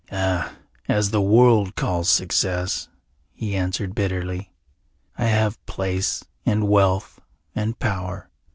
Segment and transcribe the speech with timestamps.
[0.89, 2.87] "As the world calls success,"
[3.33, 4.51] he answered bitterly.
[5.15, 7.19] "I have place and wealth
[7.53, 8.31] and power.